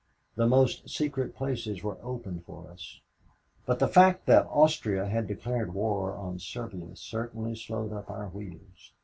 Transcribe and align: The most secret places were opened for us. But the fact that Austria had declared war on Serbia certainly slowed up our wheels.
The 0.35 0.47
most 0.47 0.89
secret 0.89 1.35
places 1.35 1.83
were 1.83 1.99
opened 2.01 2.43
for 2.47 2.71
us. 2.71 3.01
But 3.67 3.77
the 3.77 3.87
fact 3.87 4.25
that 4.25 4.47
Austria 4.47 5.05
had 5.05 5.27
declared 5.27 5.75
war 5.75 6.15
on 6.15 6.39
Serbia 6.39 6.95
certainly 6.95 7.53
slowed 7.55 7.93
up 7.93 8.09
our 8.09 8.29
wheels. 8.29 8.93